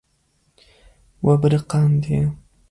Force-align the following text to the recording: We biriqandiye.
We 1.27 1.35
biriqandiye. 1.45 2.25